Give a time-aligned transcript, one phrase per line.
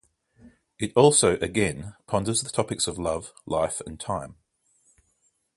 [0.79, 4.37] It also, again, ponders the topics of love, life, and time.